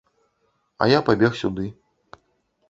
[0.81, 1.67] А я пабег сюды.